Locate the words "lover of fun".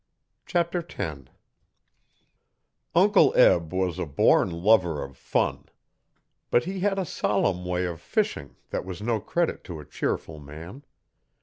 4.49-5.65